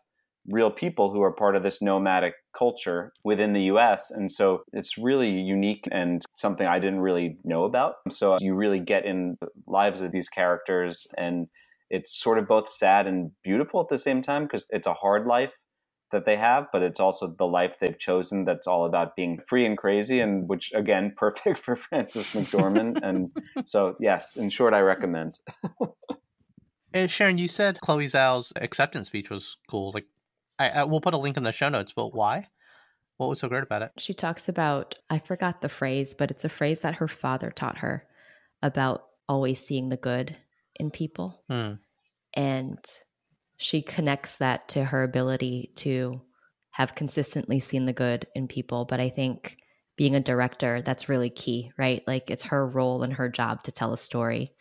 [0.48, 4.10] real people who are part of this nomadic culture within the US.
[4.10, 7.96] And so it's really unique and something I didn't really know about.
[8.10, 11.48] So you really get in the lives of these characters and
[11.90, 15.26] it's sort of both sad and beautiful at the same time because it's a hard
[15.26, 15.52] life
[16.12, 19.66] that they have, but it's also the life they've chosen that's all about being free
[19.66, 23.00] and crazy, and which again, perfect for Frances McDormand.
[23.02, 23.30] and
[23.66, 25.38] so, yes, in short, I recommend.
[26.94, 29.90] and Sharon, you said Chloe Zhao's acceptance speech was cool.
[29.92, 30.06] Like,
[30.62, 32.48] I, I, we'll put a link in the show notes, but why?
[33.16, 33.92] What was so great about it?
[33.98, 37.78] She talks about, I forgot the phrase, but it's a phrase that her father taught
[37.78, 38.06] her
[38.62, 40.36] about always seeing the good
[40.76, 41.42] in people.
[41.48, 41.74] Hmm.
[42.34, 42.78] And
[43.56, 46.22] she connects that to her ability to
[46.70, 48.86] have consistently seen the good in people.
[48.86, 49.58] But I think
[49.96, 52.02] being a director, that's really key, right?
[52.06, 54.52] Like it's her role and her job to tell a story,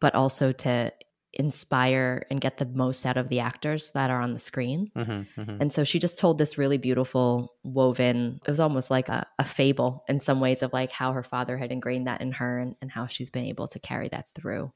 [0.00, 0.92] but also to
[1.34, 4.90] inspire and get the most out of the actors that are on the screen.
[4.96, 5.60] Mm-hmm, mm-hmm.
[5.60, 9.44] And so she just told this really beautiful, woven, it was almost like a, a,
[9.44, 12.76] fable in some ways of like how her father had ingrained that in her and,
[12.80, 14.72] and how she's been able to carry that through.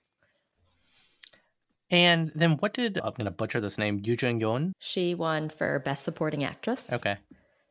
[1.90, 4.72] And then what did, I'm going to butcher this name, Yu Jung Yoon?
[4.78, 6.92] She won for Best Supporting Actress.
[6.92, 7.16] Okay.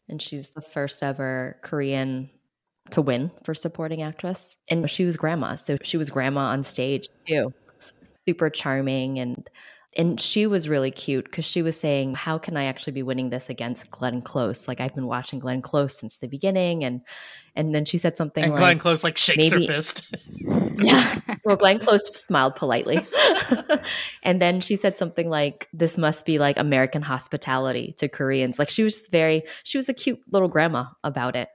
[0.09, 2.29] And she's the first ever Korean
[2.91, 4.57] to win for supporting actress.
[4.69, 5.55] And she was grandma.
[5.55, 7.53] So she was grandma on stage too
[8.25, 9.49] super charming and
[9.97, 13.29] and she was really cute because she was saying, "How can I actually be winning
[13.29, 14.67] this against Glenn Close?
[14.67, 17.01] Like I've been watching Glenn Close since the beginning." And
[17.55, 20.15] and then she said something and like, Glenn Close like shakes maybe, her fist.
[20.81, 21.15] yeah.
[21.43, 23.03] Well, Glenn Close smiled politely,
[24.23, 28.69] and then she said something like, "This must be like American hospitality to Koreans." Like
[28.69, 31.49] she was very, she was a cute little grandma about it.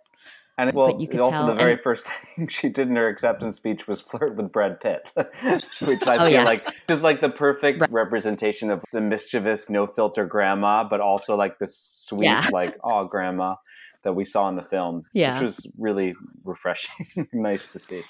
[0.59, 3.07] And well, you could also tell, the very and, first thing she did in her
[3.09, 6.47] acceptance speech was flirt with Brad Pitt, which I oh, feel yes.
[6.47, 7.93] like is like the perfect right.
[7.93, 12.49] representation of the mischievous, no filter grandma, but also like the sweet, yeah.
[12.53, 13.57] like oh grandma
[14.03, 15.35] that we saw in the film, yeah.
[15.35, 16.15] which was really
[16.45, 18.03] refreshing, nice to see.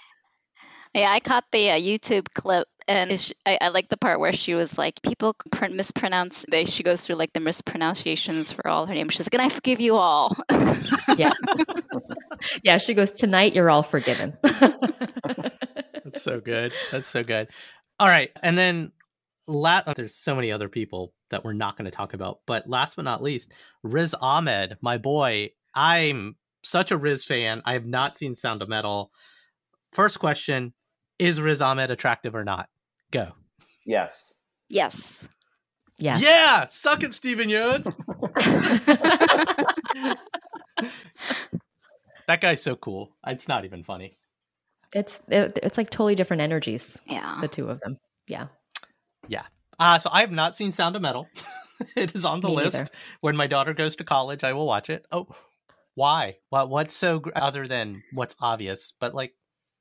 [0.97, 4.33] Yeah, I caught the uh, YouTube clip, and she, I, I like the part where
[4.33, 8.87] she was like, "People pr- mispronounce." They, she goes through like the mispronunciations for all
[8.87, 9.13] her names.
[9.13, 10.35] She's like, "And I forgive you all."
[11.19, 11.35] yeah,
[12.63, 14.39] yeah, she goes, Tonight you're all forgiven.
[14.43, 16.73] That's so good.
[16.91, 17.49] That's so good.
[17.99, 18.31] All right.
[18.43, 18.93] And then
[19.47, 22.41] la- oh, there's so many other people that we're not going to talk about.
[22.47, 25.51] But last but not least, Riz Ahmed, my boy.
[25.75, 27.61] I'm such a Riz fan.
[27.67, 29.11] I have not seen Sound of Metal.
[29.93, 30.73] First question
[31.19, 32.69] Is Riz Ahmed attractive or not?
[33.11, 33.33] Go.
[33.85, 34.35] Yes.
[34.69, 35.27] Yes.
[35.99, 36.19] Yeah.
[36.19, 36.67] Yeah.
[36.67, 37.85] Suck it, Steven Yeun.
[42.27, 43.13] that guy's so cool.
[43.27, 44.17] It's not even funny.
[44.93, 47.37] It's it, it's like totally different energies, Yeah.
[47.41, 47.99] the two of them.
[48.27, 48.47] Yeah.
[49.29, 49.43] Yeah.
[49.79, 51.29] Uh, so I have not seen Sound of Metal.
[51.97, 52.77] it is on the Me list.
[52.77, 52.91] neither.
[53.21, 55.07] When my daughter goes to college, I will watch it.
[55.13, 55.27] Oh,
[55.95, 56.37] why?
[56.51, 56.71] What?
[56.71, 58.93] What's so gr- other than what's obvious?
[58.99, 59.35] But like,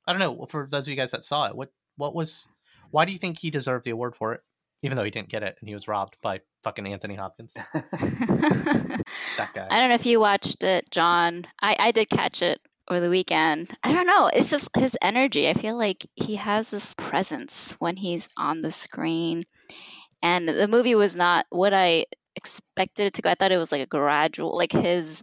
[0.06, 0.46] I don't know.
[0.46, 2.46] For those of you guys that saw it, what what was?
[2.90, 4.40] Why do you think he deserved the award for it?
[4.82, 7.56] Even though he didn't get it and he was robbed by fucking Anthony Hopkins.
[9.36, 9.66] That guy.
[9.70, 11.46] I don't know if you watched it, John.
[11.60, 13.70] I, I did catch it over the weekend.
[13.82, 14.30] I don't know.
[14.32, 15.48] It's just his energy.
[15.48, 19.44] I feel like he has this presence when he's on the screen.
[20.22, 23.30] And the movie was not what I expected it to go.
[23.30, 25.22] I thought it was like a gradual, like his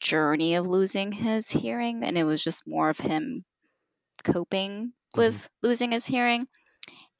[0.00, 2.02] journey of losing his hearing.
[2.02, 3.44] And it was just more of him
[4.22, 5.20] coping mm-hmm.
[5.20, 6.46] with losing his hearing.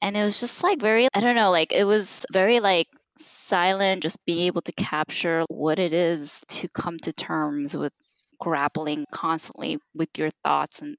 [0.01, 2.87] And it was just like very, I don't know, like it was very like
[3.19, 7.93] silent, just being able to capture what it is to come to terms with
[8.39, 10.97] grappling constantly with your thoughts and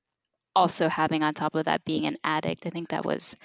[0.56, 2.66] also having on top of that being an addict.
[2.66, 3.36] I think that was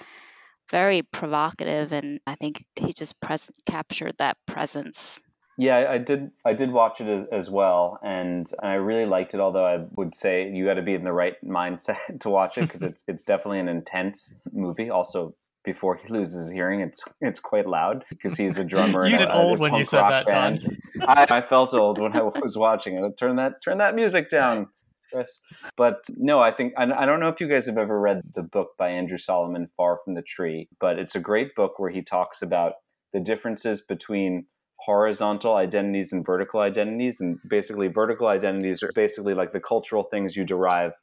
[0.69, 5.21] very provocative and I think he just pres- captured that presence.
[5.57, 6.31] Yeah, I- did.
[6.43, 8.25] I did watch it as, as well, and
[8.61, 9.39] and I really liked it.
[9.39, 12.61] Although I would say you got to be in the right mindset to watch it
[12.61, 14.89] because it's it's definitely an intense movie.
[14.89, 19.07] Also, before he loses his hearing, it's it's quite loud because he's a drummer.
[19.07, 20.59] You did a, old when you said that, John.
[21.01, 23.17] I, I felt old when I was watching it.
[23.17, 24.67] Turn that turn that music down,
[25.11, 25.39] Chris.
[25.77, 28.43] But no, I think I, I don't know if you guys have ever read the
[28.43, 32.01] book by Andrew Solomon, Far from the Tree, but it's a great book where he
[32.01, 32.73] talks about
[33.13, 34.47] the differences between
[34.85, 37.19] horizontal identities and vertical identities.
[37.19, 40.93] And basically, vertical identities are basically like the cultural things you derive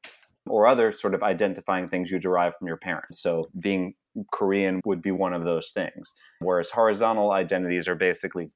[0.46, 3.22] or other sort of identifying things you derive from your parents.
[3.22, 3.94] So being
[4.32, 6.12] Korean would be one of those things.
[6.40, 8.50] Whereas horizontal identities are basically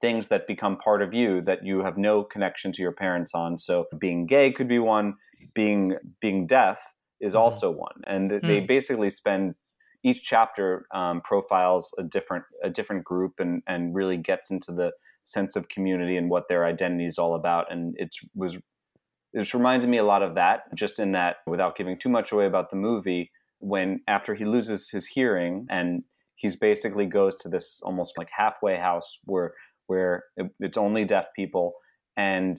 [0.00, 3.58] things that become part of you that you have no connection to your parents on.
[3.58, 5.14] So being gay could be one,
[5.54, 6.78] being being deaf
[7.20, 7.40] is Mhm.
[7.40, 8.02] also one.
[8.06, 8.66] And th- they Hmm.
[8.66, 9.54] basically spend
[10.04, 14.92] each chapter um, profiles a different a different group and and really gets into the
[15.24, 17.72] sense of community and what their identity is all about.
[17.72, 18.56] And it was
[19.32, 22.46] it reminded me a lot of that, just in that without giving too much away
[22.46, 26.04] about the movie, when after he loses his hearing and
[26.36, 29.54] he's basically goes to this almost like halfway house where
[29.86, 31.74] where it, it's only deaf people
[32.16, 32.58] and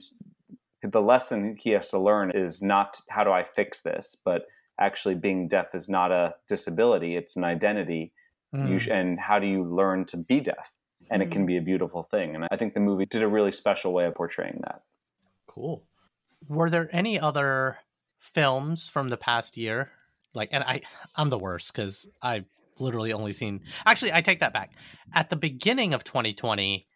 [0.82, 4.42] the lesson he has to learn is not how do I fix this, but
[4.78, 8.12] actually being deaf is not a disability; it's an identity.
[8.54, 8.70] Mm.
[8.70, 10.72] You sh- and how do you learn to be deaf?
[11.08, 12.34] And it can be a beautiful thing.
[12.34, 14.82] And I think the movie did a really special way of portraying that.
[15.46, 15.84] Cool.
[16.48, 17.78] Were there any other
[18.18, 19.92] films from the past year?
[20.34, 20.82] Like, and I,
[21.14, 22.46] I'm the worst because I've
[22.78, 23.62] literally only seen.
[23.86, 24.72] Actually, I take that back.
[25.14, 26.86] At the beginning of 2020,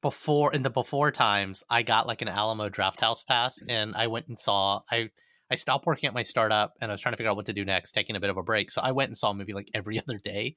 [0.00, 4.28] before in the before times, I got like an Alamo Drafthouse pass, and I went
[4.28, 4.82] and saw.
[4.90, 5.10] I
[5.50, 7.52] I stopped working at my startup, and I was trying to figure out what to
[7.52, 8.70] do next, taking a bit of a break.
[8.70, 10.56] So I went and saw a movie like every other day,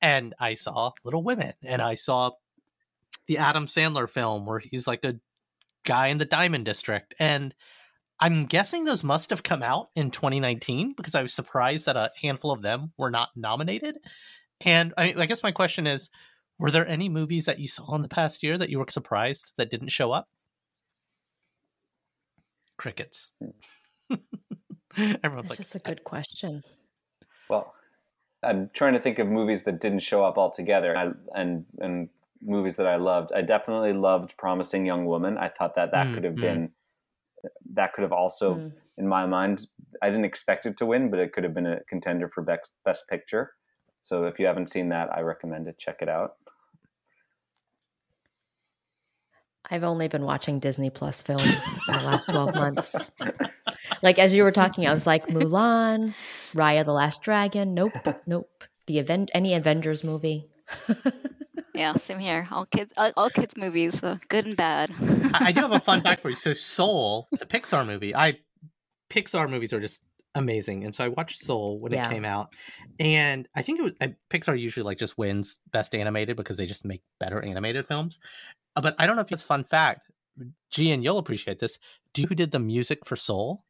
[0.00, 2.32] and I saw Little Women, and I saw
[3.26, 5.18] the Adam Sandler film where he's like a
[5.84, 7.14] guy in the Diamond District.
[7.18, 7.54] And
[8.20, 12.10] I'm guessing those must have come out in 2019 because I was surprised that a
[12.20, 13.98] handful of them were not nominated.
[14.64, 16.10] And I, I guess my question is
[16.58, 19.52] were there any movies that you saw in the past year that you were surprised
[19.56, 20.28] that didn't show up?
[22.76, 23.30] Crickets.
[23.40, 23.50] Hmm.
[24.96, 26.62] Everyone's That's like, just a good question.
[27.48, 27.74] Well,
[28.42, 32.08] I'm trying to think of movies that didn't show up altogether, and and, and
[32.42, 33.32] movies that I loved.
[33.32, 35.38] I definitely loved Promising Young Woman.
[35.38, 36.40] I thought that that Mm, could have mm.
[36.40, 36.72] been
[37.74, 38.72] that could have also, Mm.
[38.98, 39.66] in my mind,
[40.00, 42.72] I didn't expect it to win, but it could have been a contender for best
[42.84, 43.54] best picture.
[44.00, 45.78] So if you haven't seen that, I recommend it.
[45.78, 46.36] Check it out.
[49.70, 53.10] I've only been watching Disney Plus films in the last 12 months.
[54.02, 56.14] Like as you were talking, I was like Mulan,
[56.54, 57.74] Raya the Last Dragon.
[57.74, 57.92] Nope,
[58.26, 58.64] nope.
[58.86, 60.48] The event, any Avengers movie.
[61.74, 62.46] Yeah, same here.
[62.50, 64.90] All kids, all, all kids movies, so good and bad.
[65.32, 66.36] I, I do have a fun fact for you.
[66.36, 68.38] So Soul, the Pixar movie, I
[69.08, 70.02] Pixar movies are just
[70.34, 72.06] amazing, and so I watched Soul when Yeah.
[72.08, 72.52] it came out,
[73.00, 76.66] and I think it was I, Pixar usually like just wins best animated because they
[76.66, 78.18] just make better animated films.
[78.76, 80.10] Uh, But I don't know if it's a fun fact.
[80.70, 81.78] Gian, you'll appreciate this.
[82.12, 83.64] Do you who did the music for Soul?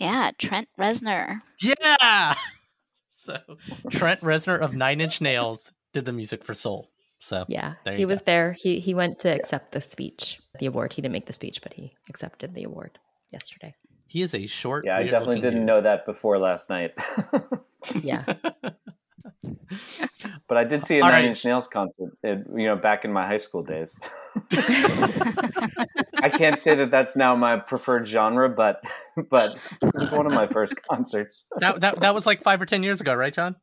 [0.00, 1.40] Yeah, Trent Reznor.
[1.60, 2.34] Yeah.
[3.16, 3.38] So
[3.90, 6.90] Trent Reznor of Nine Inch Nails did the music for Soul.
[7.20, 8.24] So Yeah, There he you was go.
[8.26, 8.52] there.
[8.52, 10.92] He he went to accept the speech, the award.
[10.92, 12.98] He didn't make the speech, but he accepted the award
[13.32, 13.74] yesterday.
[14.08, 14.84] he is a short.
[14.84, 15.66] Yeah, I definitely didn't dude.
[15.66, 16.92] know that before last night.
[18.02, 18.24] Yeah,
[20.48, 21.28] but I did see a All Nine right.
[21.28, 23.98] Inch Nails concert, it, you know, back in my high school days.
[26.22, 28.82] I can't say that that's now my preferred genre, but
[29.30, 31.46] but it was one of my first concerts.
[31.58, 33.56] that, that that was like five or ten years ago, right, John?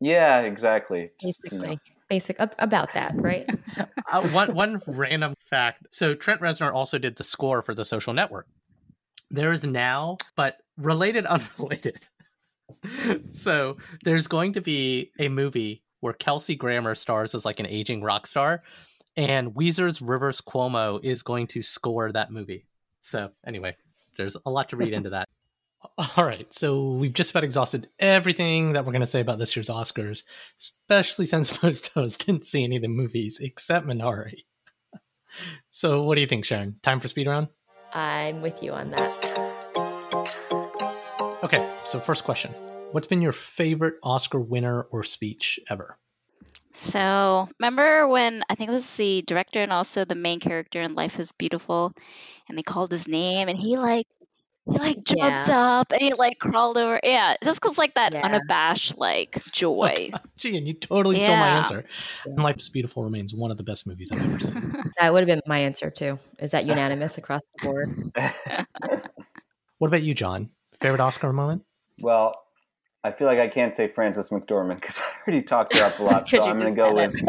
[0.00, 1.10] Yeah, exactly.
[1.20, 1.64] Just, you know.
[1.64, 3.48] basically, basic about that, right?
[4.12, 5.86] uh, one one random fact.
[5.90, 8.46] So Trent Reznor also did the score for The Social Network.
[9.30, 12.08] There is now, but related, unrelated.
[13.32, 18.02] so there's going to be a movie where Kelsey Grammer stars as like an aging
[18.02, 18.62] rock star,
[19.16, 22.66] and Weezer's Rivers Cuomo is going to score that movie.
[23.00, 23.76] So anyway,
[24.16, 25.28] there's a lot to read into that.
[26.16, 29.54] All right, so we've just about exhausted everything that we're going to say about this
[29.54, 30.24] year's Oscars,
[30.58, 34.44] especially since most of us didn't see any of the movies except Minari.
[35.70, 36.76] so, what do you think, Sharon?
[36.82, 37.48] Time for speed round?
[37.92, 39.34] I'm with you on that.
[41.42, 42.52] Okay, so first question
[42.92, 45.98] What's been your favorite Oscar winner or speech ever?
[46.74, 50.94] So, remember when I think it was the director and also the main character in
[50.94, 51.92] Life is Beautiful,
[52.48, 54.06] and they called his name, and he like
[54.72, 57.00] he like jumped up and he like crawled over.
[57.02, 58.22] Yeah, just cause like that Yeah.
[58.24, 60.10] unabashed like joy.
[60.36, 61.58] Gee, and you totally stole my Yeah.
[61.58, 61.84] answer.
[62.24, 64.74] And Life is Beautiful remains one of the best movies I've ever seen.
[64.98, 66.18] That would have been my answer too.
[66.38, 67.88] Is that unanimous across the board?
[69.78, 70.50] what about you, John?
[70.80, 71.62] Favorite Oscar moment?
[72.00, 72.43] Well,
[73.04, 76.02] I feel like I can't say Frances McDormand because I already talked her up a
[76.02, 76.28] lot.
[76.34, 77.14] So I'm going to go with.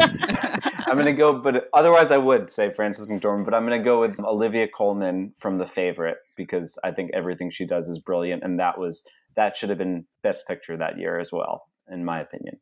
[0.88, 3.44] I'm going to go, but otherwise I would say Frances McDormand.
[3.44, 7.50] But I'm going to go with Olivia Colman from The Favorite because I think everything
[7.50, 9.04] she does is brilliant, and that was
[9.36, 12.58] that should have been Best Picture that year as well, in my opinion.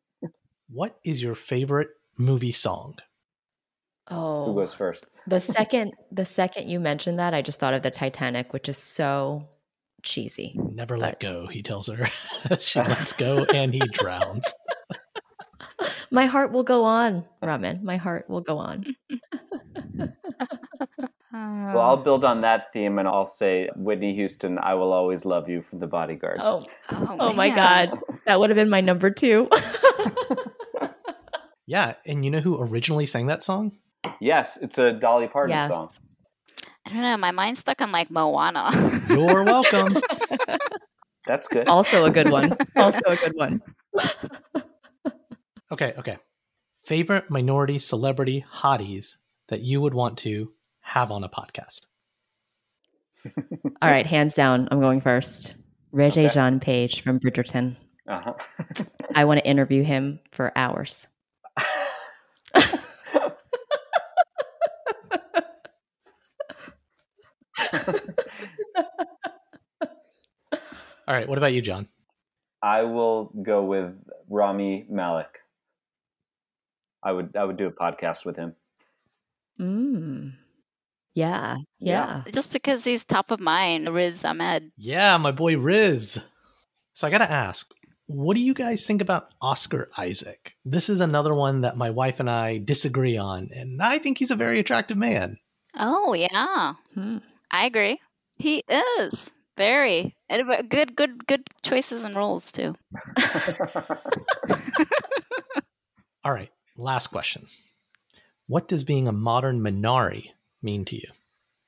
[0.67, 2.95] What is your favorite movie song?
[4.09, 5.05] Oh, who goes first?
[5.25, 8.77] the second the second you mentioned that, I just thought of the Titanic, which is
[8.77, 9.47] so
[10.05, 10.55] cheesy.
[10.55, 12.07] Never let go, he tells her.
[12.59, 14.45] she lets go and he drowns.
[16.11, 17.83] My heart will go on, Raman.
[17.83, 18.85] My heart will go on.
[21.33, 24.57] Well, I'll build on that theme, and I'll say Whitney Houston.
[24.57, 26.39] I will always love you from The Bodyguard.
[26.41, 27.49] Oh, oh, oh my.
[27.49, 29.49] God, that would have been my number two.
[31.67, 33.71] Yeah, and you know who originally sang that song?
[34.21, 35.69] Yes, it's a Dolly Parton Yes.
[35.69, 35.89] song.
[36.85, 37.17] I don't know.
[37.17, 38.69] My mind's stuck on like Moana.
[39.09, 39.95] You're welcome.
[41.25, 41.67] That's good.
[41.67, 42.55] also a good one.
[42.75, 43.61] Also a good one.
[45.71, 46.17] Okay, okay.
[46.85, 49.17] Favorite minority celebrity hotties
[49.47, 51.81] that you would want to have on a podcast?
[53.81, 55.55] All right, hands down, I'm going first.
[55.91, 56.29] Regé Okay.
[56.29, 57.75] Jean Page from Bridgerton.
[58.07, 58.33] Uh-huh.
[59.15, 61.07] I want to interview him for hours.
[71.07, 71.87] All right, what about you, John?
[72.61, 73.93] I will go with
[74.29, 75.39] Rami Malek.
[77.03, 78.55] I would I would do a podcast with him.
[79.59, 80.33] Mm.
[81.13, 82.21] Yeah, Yeah.
[82.25, 82.31] yeah.
[82.33, 84.71] Just because he's top of mind, Riz Ahmed.
[84.77, 86.19] Yeah, my boy Riz.
[86.95, 87.69] So I got to ask,
[88.07, 90.55] what do you guys think about Oscar Isaac?
[90.65, 94.31] This is another one that my wife and I disagree on, and I think he's
[94.31, 95.37] a very attractive man.
[95.77, 97.17] Oh yeah, Hmm.
[97.51, 97.99] I agree.
[98.37, 102.75] He is very and good, good, good choices and roles too.
[106.23, 107.47] All right, last question.
[108.47, 110.31] What does being a modern Minari
[110.61, 111.07] mean to you?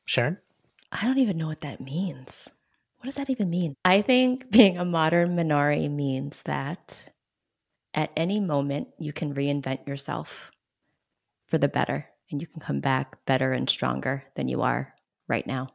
[0.05, 0.37] Sharon?
[0.91, 2.49] I don't even know what that means.
[2.97, 3.75] What does that even mean?
[3.85, 7.11] I think being a modern Minari means that
[7.93, 10.51] at any moment you can reinvent yourself
[11.47, 14.93] for the better and you can come back better and stronger than you are
[15.27, 15.69] right now.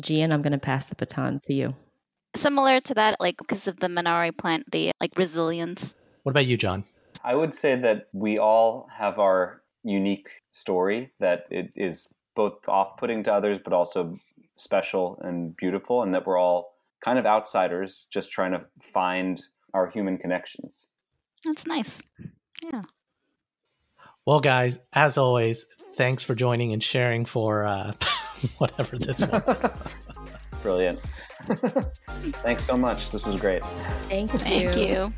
[0.00, 1.74] Gian, I'm going to pass the baton to you.
[2.34, 5.94] Similar to that, like because of the Minari plant, the like resilience.
[6.24, 6.84] What about you, John?
[7.22, 13.22] I would say that we all have our unique story that it is both off-putting
[13.24, 14.18] to others but also
[14.56, 19.42] special and beautiful and that we're all kind of outsiders just trying to find
[19.74, 20.86] our human connections.
[21.44, 22.00] That's nice.
[22.62, 22.82] Yeah.
[24.26, 25.66] Well, guys, as always,
[25.96, 27.92] thanks for joining and sharing for uh,
[28.58, 29.74] whatever this was.
[30.62, 30.98] Brilliant.
[32.42, 33.10] Thanks so much.
[33.10, 33.62] This was great.
[34.08, 34.38] Thank you.
[34.38, 35.12] Thank you.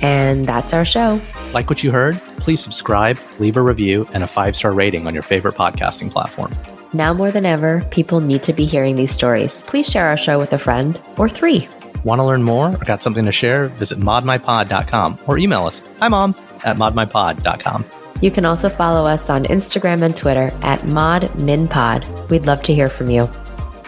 [0.00, 1.20] And that's our show.
[1.52, 2.20] Like what you heard?
[2.38, 6.52] Please subscribe, leave a review, and a five star rating on your favorite podcasting platform.
[6.92, 9.60] Now more than ever, people need to be hearing these stories.
[9.62, 11.68] Please share our show with a friend or three.
[12.04, 13.68] Want to learn more or got something to share?
[13.68, 15.88] Visit modminpod.com or email us.
[16.00, 16.34] Hi, mom,
[16.64, 18.01] at modminpod.com.
[18.22, 22.30] You can also follow us on Instagram and Twitter at modminpod.
[22.30, 23.28] We'd love to hear from you.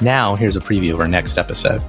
[0.01, 1.83] Now, here's a preview of our next episode.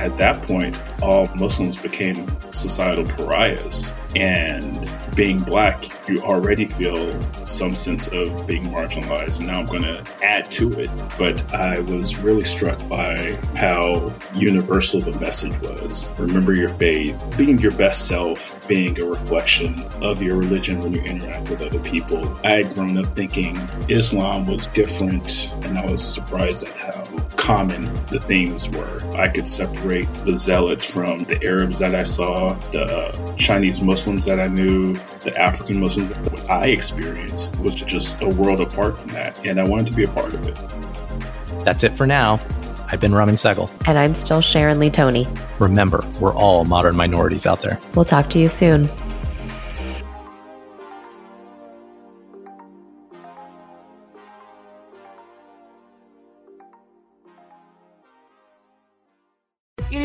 [0.00, 3.94] At that point, all Muslims became societal pariahs.
[4.16, 9.38] And being black, you already feel some sense of being marginalized.
[9.38, 10.90] And now I'm going to add to it.
[11.18, 16.10] But I was really struck by how universal the message was.
[16.18, 21.02] Remember your faith, being your best self, being a reflection of your religion when you
[21.02, 22.38] interact with other people.
[22.42, 23.56] I had grown up thinking
[23.88, 27.04] Islam was different, and I was surprised at how
[27.40, 29.00] common the themes were.
[29.16, 34.38] I could separate the zealots from the Arabs that I saw, the Chinese Muslims that
[34.38, 36.10] I knew, the African Muslims.
[36.10, 40.04] What I experienced was just a world apart from that, and I wanted to be
[40.04, 41.64] a part of it.
[41.64, 42.38] That's it for now.
[42.92, 43.70] I've been Raman Sehgal.
[43.86, 45.26] And I'm still Sharon Lee Tony.
[45.58, 47.80] Remember, we're all modern minorities out there.
[47.94, 48.90] We'll talk to you soon.